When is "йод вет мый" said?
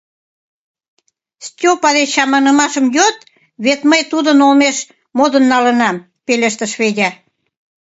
2.95-4.01